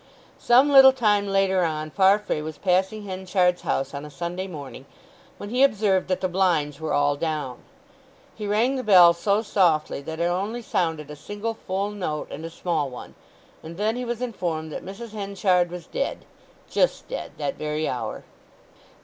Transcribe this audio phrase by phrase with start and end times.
[0.39, 4.87] Some little time later on Farfrae was passing Henchard's house on a Sunday morning,
[5.37, 7.59] when he observed that the blinds were all down.
[8.33, 12.43] He rang the bell so softly that it only sounded a single full note and
[12.43, 13.13] a small one;
[13.61, 15.11] and then he was informed that Mrs.
[15.11, 18.23] Henchard was dead—just dead—that very hour.